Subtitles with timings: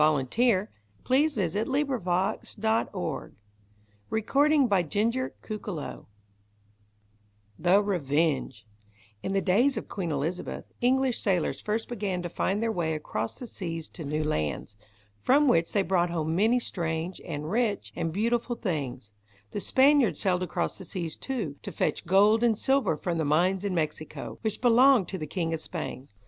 [0.01, 0.31] [Illustration:
[0.65, 0.69] SIR
[1.05, 2.87] PHILIP SIDNEY AND THE DYING
[5.13, 6.05] SOLDIER]
[7.59, 8.65] =The "Revenge"=
[9.21, 13.35] In the days of Queen Elizabeth, English sailors first began to find their way across
[13.35, 14.75] the seas to new lands,
[15.21, 19.13] from which they brought home many strange, and rich, and beautiful things.
[19.51, 23.63] The Spaniards sailed across the seas too, to fetch gold and silver from the mines
[23.63, 26.07] in Mexico, which belonged to the King of Spain.